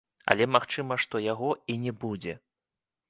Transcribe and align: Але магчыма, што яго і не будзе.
Але 0.33 0.47
магчыма, 0.55 0.97
што 1.05 1.15
яго 1.25 1.49
і 1.75 1.79
не 1.85 1.93
будзе. 2.05 2.33